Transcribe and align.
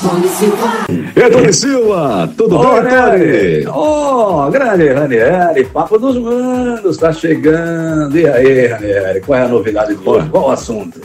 Tony 0.00 0.28
Silva. 0.28 0.70
E 1.16 1.30
Tony 1.30 1.52
Silva, 1.52 2.30
tudo 2.36 2.56
Ô, 2.56 2.80
bem, 2.82 3.64
Tony? 3.64 3.66
Ô, 3.68 4.50
grande 4.50 4.88
Ranieri, 4.88 5.64
papo 5.66 5.98
dos 5.98 6.16
manos, 6.18 6.96
tá 6.96 7.12
chegando. 7.12 8.18
E 8.18 8.26
aí, 8.26 8.66
Ranieri, 8.66 9.20
qual 9.20 9.38
é 9.38 9.42
a 9.44 9.48
novidade 9.48 9.94
do 9.94 10.10
hoje? 10.10 10.28
Qual 10.28 10.48
o 10.48 10.50
assunto? 10.50 11.00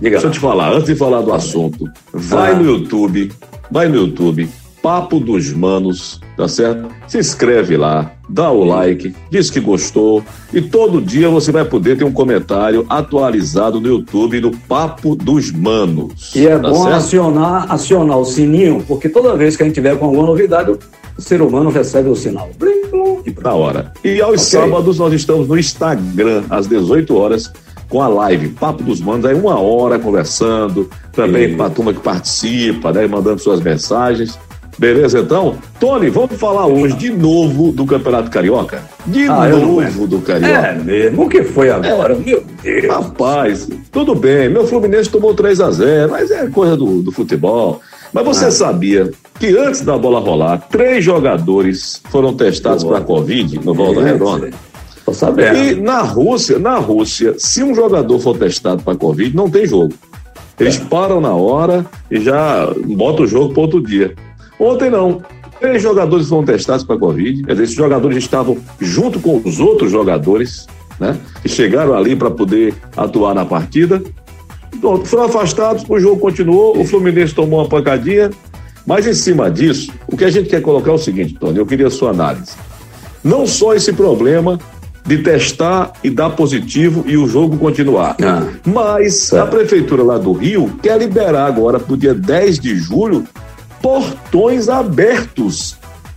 Diga 0.00 0.18
Deixa 0.18 0.26
eu 0.26 0.28
lá. 0.30 0.34
te 0.34 0.40
falar, 0.40 0.72
antes 0.72 0.86
de 0.86 0.94
falar 0.96 1.20
do 1.20 1.32
assunto, 1.32 1.84
vai 2.12 2.52
Ah. 2.52 2.54
no 2.54 2.64
YouTube, 2.64 3.30
vai 3.70 3.88
no 3.88 3.96
YouTube, 3.96 4.48
Papo 4.82 5.20
dos 5.20 5.52
Manos, 5.52 6.20
tá 6.36 6.48
certo? 6.48 6.88
Se 7.06 7.18
inscreve 7.18 7.76
lá, 7.76 8.12
dá 8.28 8.50
o 8.50 8.64
like, 8.64 9.14
diz 9.30 9.50
que 9.50 9.60
gostou 9.60 10.22
e 10.52 10.60
todo 10.62 11.02
dia 11.02 11.28
você 11.28 11.52
vai 11.52 11.64
poder 11.64 11.98
ter 11.98 12.04
um 12.04 12.12
comentário 12.12 12.86
atualizado 12.88 13.80
no 13.80 13.88
YouTube 13.88 14.40
do 14.40 14.50
Papo 14.50 15.14
dos 15.14 15.52
Manos. 15.52 16.34
E 16.34 16.46
é 16.46 16.58
tá 16.58 16.70
bom 16.70 16.84
certo? 16.84 16.96
acionar, 16.96 17.70
acionar 17.70 18.18
o 18.18 18.24
sininho, 18.24 18.82
porque 18.88 19.08
toda 19.08 19.36
vez 19.36 19.56
que 19.56 19.62
a 19.62 19.66
gente 19.66 19.74
tiver 19.74 19.98
com 19.98 20.06
alguma 20.06 20.24
novidade, 20.26 20.70
o 20.70 20.78
ser 21.20 21.42
humano 21.42 21.68
recebe 21.70 22.08
o 22.08 22.16
sinal. 22.16 22.48
Blim, 22.58 22.86
blum, 22.90 23.22
e. 23.26 23.34
Na 23.42 23.52
hora. 23.52 23.92
E 24.02 24.20
aos 24.22 24.46
Ok. 24.52 24.60
sábados 24.60 24.98
nós 24.98 25.12
estamos 25.12 25.46
no 25.46 25.58
Instagram, 25.58 26.44
às 26.48 26.66
18 26.66 27.14
horas, 27.14 27.52
com 27.90 28.00
a 28.00 28.08
live 28.08 28.48
Papo 28.50 28.82
dos 28.82 29.00
Manos, 29.00 29.26
aí 29.26 29.34
uma 29.34 29.58
hora 29.60 29.98
conversando, 29.98 30.88
também 31.12 31.54
para 31.54 31.66
a 31.66 31.70
turma 31.70 31.92
que 31.92 32.00
participa, 32.00 32.92
né, 32.92 33.06
mandando 33.06 33.40
suas 33.42 33.60
mensagens. 33.60 34.38
Beleza, 34.80 35.18
então? 35.18 35.56
Tony, 35.78 36.08
vamos 36.08 36.40
falar 36.40 36.64
hoje 36.66 36.96
de 36.96 37.10
novo 37.10 37.70
do 37.70 37.84
Campeonato 37.84 38.30
Carioca? 38.30 38.82
De 39.06 39.26
Ah, 39.26 39.46
novo 39.46 40.06
do 40.06 40.16
É 40.16 40.20
Carioca. 40.22 40.72
mesmo, 40.82 41.24
o 41.24 41.28
que 41.28 41.42
foi 41.44 41.68
agora? 41.70 42.14
Meu 42.14 42.42
Deus. 42.62 42.86
Rapaz, 42.86 43.68
tudo 43.92 44.14
bem, 44.14 44.48
meu 44.48 44.66
Fluminense 44.66 45.10
tomou 45.10 45.34
3 45.34 45.60
a 45.60 45.70
0 45.70 46.10
mas 46.12 46.30
é 46.30 46.46
coisa 46.46 46.78
do, 46.78 47.02
do 47.02 47.12
futebol. 47.12 47.82
Mas 48.10 48.24
você 48.24 48.46
Ah. 48.46 48.50
sabia 48.50 49.10
que 49.38 49.54
antes 49.54 49.82
da 49.82 49.98
bola 49.98 50.18
rolar, 50.18 50.66
três 50.70 51.04
jogadores 51.04 52.00
foram 52.08 52.32
testados 52.32 52.82
para 52.82 53.02
Covid 53.02 53.60
no 53.62 53.74
Volta 53.74 54.00
Redonda? 54.02 54.48
Tô 55.04 55.12
sabendo. 55.12 55.58
E 55.58 55.74
na 55.74 56.00
Rússia, 56.00 56.58
na 56.58 56.78
Rússia, 56.78 57.34
se 57.36 57.62
um 57.62 57.74
jogador 57.74 58.18
for 58.18 58.34
testado 58.34 58.82
para 58.82 58.94
Covid, 58.94 59.36
não 59.36 59.50
tem 59.50 59.66
jogo. 59.66 59.92
Eles 60.58 60.80
É. 60.80 60.84
param 60.86 61.20
na 61.20 61.34
hora 61.34 61.84
e 62.10 62.18
já 62.18 62.66
botam 62.86 63.24
o 63.26 63.28
jogo 63.28 63.52
para 63.52 63.60
outro 63.62 63.82
dia. 63.82 64.14
Ontem 64.60 64.90
não. 64.90 65.22
Três 65.58 65.82
jogadores 65.82 66.28
foram 66.28 66.44
testados 66.44 66.84
para 66.84 66.98
Covid. 66.98 67.42
Quer 67.42 67.52
dizer, 67.52 67.64
esses 67.64 67.76
jogadores 67.76 68.18
estavam 68.18 68.58
junto 68.78 69.18
com 69.18 69.40
os 69.44 69.58
outros 69.58 69.90
jogadores, 69.90 70.66
né? 70.98 71.18
Que 71.42 71.48
chegaram 71.48 71.94
ali 71.94 72.14
para 72.14 72.30
poder 72.30 72.74
atuar 72.96 73.34
na 73.34 73.44
partida. 73.44 74.02
Pronto, 74.80 75.06
foram 75.06 75.24
afastados, 75.24 75.84
o 75.88 75.98
jogo 75.98 76.20
continuou, 76.20 76.78
o 76.78 76.84
Fluminense 76.84 77.34
tomou 77.34 77.60
uma 77.60 77.68
pancadinha. 77.68 78.30
Mas 78.86 79.06
em 79.06 79.14
cima 79.14 79.50
disso, 79.50 79.92
o 80.06 80.16
que 80.16 80.24
a 80.24 80.30
gente 80.30 80.48
quer 80.48 80.60
colocar 80.62 80.90
é 80.90 80.94
o 80.94 80.98
seguinte, 80.98 81.34
Tony, 81.38 81.58
eu 81.58 81.66
queria 81.66 81.86
a 81.86 81.90
sua 81.90 82.10
análise. 82.10 82.52
Não 83.22 83.46
só 83.46 83.74
esse 83.74 83.92
problema 83.92 84.58
de 85.04 85.18
testar 85.18 85.92
e 86.02 86.10
dar 86.10 86.30
positivo 86.30 87.04
e 87.06 87.16
o 87.16 87.26
jogo 87.26 87.58
continuar. 87.58 88.16
Ah. 88.22 88.46
Mas 88.64 89.32
a 89.32 89.46
prefeitura 89.46 90.02
lá 90.02 90.18
do 90.18 90.32
Rio 90.32 90.78
quer 90.82 90.98
liberar 90.98 91.46
agora 91.46 91.78
para 91.78 91.92
o 91.92 91.96
dia 91.96 92.14
10 92.14 92.58
de 92.58 92.76
julho 92.76 93.26
portões 93.82 94.68
abertos. 94.68 95.76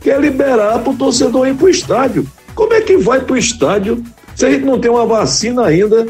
Quer 0.00 0.20
liberar 0.20 0.80
para 0.80 0.92
o 0.92 0.96
torcedor 0.96 1.48
ir 1.48 1.54
para 1.54 1.66
o 1.66 1.70
estádio. 1.70 2.26
Como 2.54 2.72
é 2.72 2.80
que 2.80 2.96
vai 2.96 3.20
para 3.20 3.34
o 3.34 3.38
estádio 3.38 4.02
se 4.34 4.44
a 4.44 4.50
gente 4.50 4.64
não 4.64 4.78
tem 4.78 4.90
uma 4.90 5.06
vacina 5.06 5.64
ainda 5.64 6.06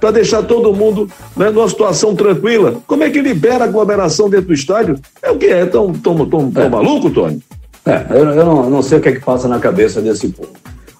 para 0.00 0.10
deixar 0.10 0.42
todo 0.42 0.74
mundo 0.74 1.08
né, 1.36 1.50
numa 1.50 1.68
situação 1.68 2.14
tranquila? 2.14 2.80
Como 2.86 3.02
é 3.02 3.10
que 3.10 3.20
libera 3.20 3.64
a 3.64 3.66
aglomeração 3.66 4.28
dentro 4.30 4.48
do 4.48 4.54
estádio? 4.54 4.98
É 5.22 5.30
o 5.30 5.36
que 5.36 5.46
é? 5.46 5.66
Tão, 5.66 5.92
tão, 5.92 6.26
tão, 6.26 6.50
tão 6.50 6.62
É. 6.62 6.68
maluco, 6.68 7.10
Tony? 7.10 7.42
É, 7.84 8.04
eu, 8.10 8.24
eu 8.30 8.44
não, 8.44 8.70
não 8.70 8.82
sei 8.82 8.98
o 8.98 9.00
que 9.00 9.10
é 9.10 9.12
que 9.12 9.24
passa 9.24 9.46
na 9.46 9.58
cabeça 9.58 10.00
desse 10.00 10.28
povo. 10.28 10.50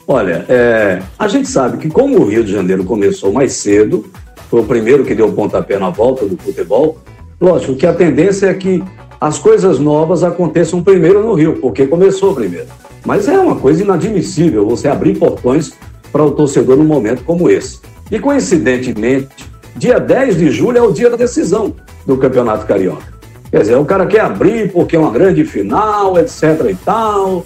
Olha, 0.06 0.44
é, 0.48 1.02
a 1.18 1.26
gente 1.26 1.48
sabe 1.48 1.78
que 1.78 1.88
como 1.88 2.20
o 2.20 2.26
Rio 2.28 2.44
de 2.44 2.52
Janeiro 2.52 2.84
começou 2.84 3.32
mais 3.32 3.54
cedo, 3.54 4.06
foi 4.48 4.60
o 4.60 4.64
primeiro 4.64 5.04
que 5.04 5.14
deu 5.14 5.26
o 5.26 5.32
pontapé 5.32 5.78
na 5.78 5.90
volta 5.90 6.24
do 6.24 6.36
futebol, 6.36 6.98
lógico 7.40 7.74
que 7.74 7.86
a 7.86 7.92
tendência 7.92 8.46
é 8.46 8.54
que 8.54 8.84
as 9.20 9.38
coisas 9.38 9.78
novas 9.78 10.22
aconteçam 10.22 10.82
primeiro 10.82 11.22
no 11.22 11.34
Rio, 11.34 11.54
porque 11.60 11.86
começou 11.86 12.34
primeiro. 12.34 12.66
Mas 13.04 13.28
é 13.28 13.38
uma 13.38 13.56
coisa 13.56 13.82
inadmissível 13.82 14.66
você 14.66 14.88
abrir 14.88 15.18
portões 15.18 15.72
para 16.12 16.24
o 16.24 16.32
torcedor 16.32 16.76
num 16.76 16.84
momento 16.84 17.24
como 17.24 17.48
esse. 17.48 17.80
E 18.10 18.18
coincidentemente, 18.18 19.28
dia 19.76 19.98
10 19.98 20.36
de 20.36 20.50
julho 20.50 20.78
é 20.78 20.82
o 20.82 20.92
dia 20.92 21.10
da 21.10 21.16
decisão 21.16 21.74
do 22.06 22.16
Campeonato 22.16 22.66
Carioca. 22.66 23.14
Quer 23.50 23.60
dizer, 23.60 23.76
o 23.76 23.84
cara 23.84 24.06
quer 24.06 24.20
abrir 24.20 24.72
porque 24.72 24.96
é 24.96 24.98
uma 24.98 25.10
grande 25.10 25.44
final, 25.44 26.18
etc 26.18 26.70
e 26.70 26.74
tal. 26.74 27.44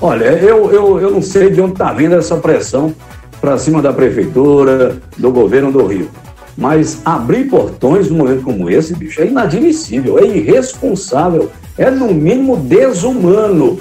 Olha, 0.00 0.26
eu, 0.26 0.70
eu, 0.70 1.00
eu 1.00 1.10
não 1.10 1.22
sei 1.22 1.50
de 1.50 1.60
onde 1.60 1.72
está 1.72 1.92
vindo 1.92 2.14
essa 2.14 2.36
pressão 2.36 2.94
para 3.40 3.58
cima 3.58 3.80
da 3.80 3.92
prefeitura, 3.92 4.96
do 5.16 5.30
governo 5.30 5.72
do 5.72 5.86
Rio. 5.86 6.08
Mas 6.60 7.00
abrir 7.04 7.44
portões 7.48 8.10
num 8.10 8.16
momento 8.18 8.42
como 8.42 8.68
esse, 8.68 8.92
bicho, 8.92 9.20
é 9.22 9.26
inadmissível, 9.26 10.18
é 10.18 10.26
irresponsável, 10.26 11.48
é 11.78 11.88
no 11.88 12.12
mínimo 12.12 12.56
desumano. 12.56 13.78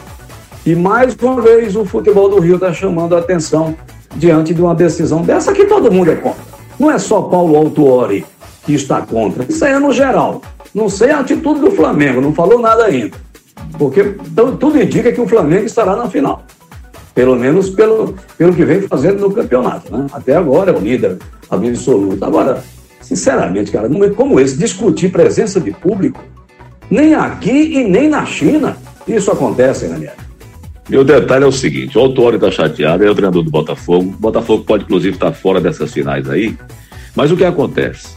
E 0.63 0.75
mais 0.75 1.15
uma 1.19 1.41
vez 1.41 1.75
o 1.75 1.83
futebol 1.85 2.29
do 2.29 2.39
Rio 2.39 2.53
está 2.55 2.71
chamando 2.71 3.15
a 3.15 3.19
atenção 3.19 3.75
diante 4.15 4.53
de 4.53 4.61
uma 4.61 4.75
decisão 4.75 5.23
dessa 5.23 5.53
que 5.53 5.65
todo 5.65 5.91
mundo 5.91 6.11
é 6.11 6.15
contra. 6.15 6.43
Não 6.79 6.91
é 6.91 6.99
só 6.99 7.23
Paulo 7.23 7.55
Autuori 7.55 8.23
que 8.63 8.75
está 8.75 9.01
contra, 9.01 9.43
isso 9.49 9.65
é 9.65 9.79
no 9.79 9.91
geral. 9.91 10.43
Não 10.75 10.87
sei 10.87 11.09
a 11.09 11.21
atitude 11.21 11.59
do 11.61 11.71
Flamengo, 11.71 12.21
não 12.21 12.31
falou 12.31 12.59
nada 12.59 12.85
ainda. 12.85 13.17
Porque 13.79 14.03
tu- 14.35 14.55
tudo 14.57 14.79
indica 14.79 15.11
que 15.11 15.19
o 15.19 15.27
Flamengo 15.27 15.65
estará 15.65 15.95
na 15.95 16.07
final. 16.09 16.43
Pelo 17.17 17.35
menos 17.35 17.71
pelo, 17.71 18.13
pelo 18.37 18.53
que 18.53 18.63
vem 18.63 18.81
fazendo 18.81 19.21
no 19.21 19.31
campeonato. 19.31 19.91
Né? 19.91 20.05
Até 20.13 20.35
agora 20.35 20.69
é 20.69 20.75
o 20.75 20.79
líder 20.79 21.17
absoluto. 21.49 22.23
Agora, 22.23 22.63
sinceramente, 23.01 23.71
cara, 23.71 23.89
num 23.89 23.95
momento 23.95 24.13
como 24.13 24.39
esse, 24.39 24.55
discutir 24.55 25.09
presença 25.09 25.59
de 25.59 25.71
público, 25.71 26.23
nem 26.91 27.15
aqui 27.15 27.79
e 27.79 27.83
nem 27.83 28.07
na 28.07 28.23
China, 28.23 28.77
isso 29.07 29.31
acontece, 29.31 29.87
Daniel. 29.87 30.13
E 30.87 30.95
o 30.95 31.03
detalhe 31.03 31.43
é 31.43 31.47
o 31.47 31.51
seguinte: 31.51 31.97
o 31.97 32.01
Autuori 32.01 32.35
está 32.35 32.51
chateado, 32.51 33.03
é 33.03 33.09
o 33.09 33.15
treinador 33.15 33.41
do 33.41 33.49
Botafogo. 33.49 34.09
O 34.09 34.21
Botafogo 34.21 34.63
pode, 34.63 34.83
inclusive, 34.83 35.15
estar 35.15 35.31
fora 35.31 35.59
dessas 35.59 35.91
finais 35.91 36.29
aí. 36.29 36.55
Mas 37.15 37.31
o 37.31 37.35
que 37.35 37.43
acontece? 37.43 38.09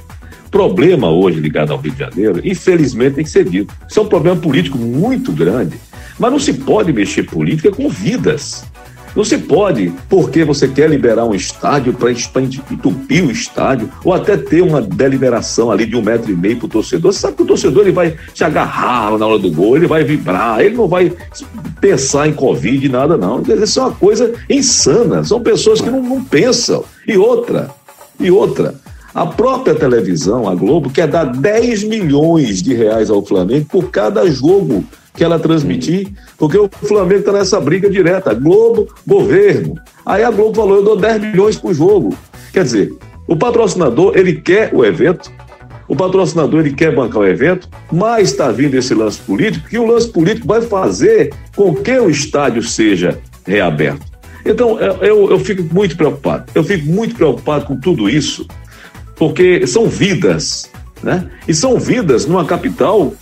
Problema 0.50 1.08
hoje 1.10 1.40
ligado 1.40 1.72
ao 1.72 1.78
Rio 1.78 1.92
de 1.92 2.00
Janeiro, 2.00 2.40
infelizmente, 2.44 3.14
tem 3.14 3.24
que 3.24 3.30
ser 3.30 3.48
dito. 3.48 3.74
Isso 3.88 3.98
é 3.98 4.02
um 4.02 4.08
problema 4.08 4.36
político 4.38 4.76
muito 4.76 5.32
grande. 5.32 5.80
Mas 6.18 6.30
não 6.30 6.38
se 6.38 6.52
pode 6.52 6.92
mexer 6.92 7.22
política 7.22 7.70
com 7.70 7.88
vidas. 7.88 8.68
Não 9.14 9.24
se 9.24 9.38
pode, 9.38 9.92
porque 10.08 10.44
você 10.44 10.68
quer 10.68 10.88
liberar 10.88 11.24
um 11.24 11.34
estádio 11.34 11.92
para 11.92 12.10
entupir 12.10 13.24
o 13.24 13.30
estádio, 13.30 13.90
ou 14.04 14.12
até 14.12 14.36
ter 14.36 14.62
uma 14.62 14.80
deliberação 14.80 15.70
ali 15.70 15.86
de 15.86 15.96
um 15.96 16.02
metro 16.02 16.30
e 16.30 16.36
meio 16.36 16.56
para 16.56 16.66
o 16.66 16.68
torcedor. 16.68 17.12
Você 17.12 17.20
sabe 17.20 17.36
que 17.36 17.42
o 17.42 17.46
torcedor 17.46 17.82
ele 17.82 17.92
vai 17.92 18.16
se 18.34 18.44
agarrar 18.44 19.18
na 19.18 19.26
hora 19.26 19.38
do 19.38 19.50
gol, 19.50 19.76
ele 19.76 19.86
vai 19.86 20.04
vibrar, 20.04 20.60
ele 20.60 20.76
não 20.76 20.86
vai 20.86 21.12
pensar 21.80 22.28
em 22.28 22.32
Covid, 22.32 22.88
nada, 22.88 23.16
não. 23.16 23.42
Isso 23.42 23.80
é 23.80 23.82
uma 23.82 23.92
coisa 23.92 24.32
insana. 24.48 25.24
São 25.24 25.40
pessoas 25.40 25.80
que 25.80 25.90
não, 25.90 26.02
não 26.02 26.22
pensam. 26.22 26.84
E 27.06 27.16
outra, 27.16 27.70
e 28.18 28.30
outra. 28.30 28.74
A 29.12 29.26
própria 29.26 29.74
televisão, 29.74 30.48
a 30.48 30.54
Globo, 30.54 30.88
quer 30.88 31.08
dar 31.08 31.24
10 31.24 31.84
milhões 31.84 32.62
de 32.62 32.74
reais 32.74 33.10
ao 33.10 33.24
Flamengo 33.24 33.66
por 33.68 33.90
cada 33.90 34.30
jogo 34.30 34.84
que 35.14 35.24
ela 35.24 35.38
transmitir, 35.38 36.08
porque 36.38 36.58
o 36.58 36.68
Flamengo 36.68 37.20
está 37.20 37.32
nessa 37.32 37.60
briga 37.60 37.90
direta. 37.90 38.32
Globo, 38.34 38.88
governo. 39.06 39.74
Aí 40.04 40.22
a 40.22 40.30
Globo 40.30 40.54
falou: 40.54 40.76
eu 40.76 40.84
dou 40.84 40.96
10 40.96 41.20
milhões 41.22 41.56
por 41.56 41.74
jogo. 41.74 42.14
Quer 42.52 42.64
dizer, 42.64 42.92
o 43.26 43.36
patrocinador, 43.36 44.16
ele 44.16 44.40
quer 44.40 44.70
o 44.74 44.84
evento, 44.84 45.30
o 45.90 45.96
patrocinador 45.96 46.60
ele 46.60 46.72
quer 46.72 46.94
bancar 46.94 47.22
o 47.22 47.26
evento, 47.26 47.68
mas 47.90 48.30
está 48.30 48.50
vindo 48.50 48.74
esse 48.74 48.94
lance 48.94 49.18
político, 49.18 49.68
que 49.68 49.78
o 49.78 49.86
lance 49.86 50.08
político 50.08 50.46
vai 50.46 50.62
fazer 50.62 51.32
com 51.56 51.74
que 51.74 51.98
o 51.98 52.08
estádio 52.08 52.62
seja 52.62 53.18
reaberto. 53.46 54.10
Então, 54.44 54.78
eu, 54.78 54.94
eu, 55.02 55.30
eu 55.32 55.38
fico 55.40 55.62
muito 55.74 55.96
preocupado. 55.96 56.44
Eu 56.54 56.64
fico 56.64 56.86
muito 56.86 57.14
preocupado 57.14 57.66
com 57.66 57.76
tudo 57.76 58.08
isso, 58.08 58.46
porque 59.16 59.66
são 59.66 59.86
vidas, 59.86 60.70
né? 61.02 61.28
E 61.46 61.52
são 61.52 61.78
vidas 61.78 62.24
numa 62.24 62.44
capital 62.44 63.12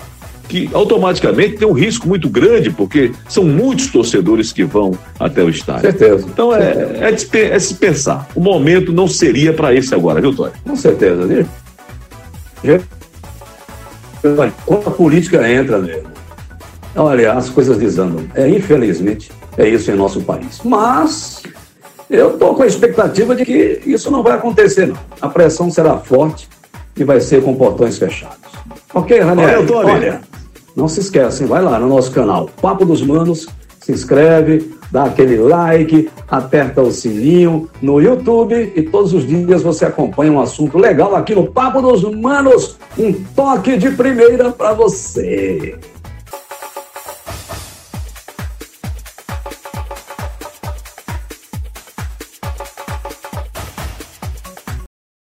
que 0.48 0.68
automaticamente 0.72 1.56
tem 1.58 1.68
um 1.68 1.72
risco 1.72 2.08
muito 2.08 2.28
grande, 2.28 2.70
porque 2.70 3.12
são 3.28 3.44
muitos 3.44 3.88
torcedores 3.88 4.50
que 4.52 4.64
vão 4.64 4.92
até 5.20 5.42
o 5.42 5.48
estádio. 5.50 5.82
Certeza. 5.82 6.26
Então 6.26 6.54
é, 6.54 6.96
é, 7.00 7.16
se 7.16 7.26
pe- 7.26 7.42
é 7.50 7.58
se 7.58 7.74
pensar. 7.74 8.26
O 8.34 8.40
momento 8.40 8.92
não 8.92 9.06
seria 9.06 9.52
para 9.52 9.74
esse 9.74 9.94
agora, 9.94 10.20
viu, 10.20 10.34
Tony? 10.34 10.52
Com 10.64 10.74
certeza. 10.74 11.26
né? 11.26 11.46
Quando 14.66 14.88
a 14.88 14.90
política 14.90 15.48
entra 15.50 15.78
mesmo, 15.78 16.08
olha, 16.96 17.32
as 17.34 17.48
coisas 17.48 17.76
desandam. 17.78 18.24
É, 18.34 18.48
infelizmente, 18.48 19.30
é 19.56 19.68
isso 19.68 19.90
em 19.90 19.94
nosso 19.94 20.20
país. 20.22 20.60
Mas 20.64 21.42
eu 22.10 22.32
estou 22.34 22.54
com 22.54 22.62
a 22.62 22.66
expectativa 22.66 23.34
de 23.36 23.44
que 23.44 23.80
isso 23.86 24.10
não 24.10 24.22
vai 24.22 24.32
acontecer, 24.34 24.86
não. 24.86 24.96
A 25.20 25.28
pressão 25.28 25.70
será 25.70 25.98
forte 25.98 26.48
e 26.96 27.04
vai 27.04 27.20
ser 27.20 27.42
com 27.42 27.54
portões 27.54 27.96
fechados. 27.98 28.38
Ok, 28.94 29.20
Raniel? 29.20 29.58
Olha, 29.60 29.66
Tony. 29.66 29.90
Olha, 29.90 30.20
não 30.78 30.86
se 30.86 31.00
esquecem, 31.00 31.44
vai 31.44 31.60
lá 31.60 31.76
no 31.80 31.88
nosso 31.88 32.12
canal 32.12 32.48
Papo 32.62 32.84
dos 32.84 33.02
Manos, 33.02 33.48
se 33.80 33.90
inscreve, 33.90 34.72
dá 34.92 35.06
aquele 35.06 35.36
like, 35.36 36.08
aperta 36.28 36.80
o 36.80 36.92
sininho 36.92 37.68
no 37.82 38.00
YouTube 38.00 38.72
e 38.76 38.82
todos 38.82 39.12
os 39.12 39.26
dias 39.26 39.60
você 39.60 39.86
acompanha 39.86 40.30
um 40.30 40.40
assunto 40.40 40.78
legal 40.78 41.16
aqui 41.16 41.34
no 41.34 41.48
Papo 41.48 41.82
dos 41.82 42.04
Manos, 42.04 42.78
um 42.96 43.12
toque 43.34 43.76
de 43.76 43.90
primeira 43.90 44.52
para 44.52 44.72
você. 44.72 45.76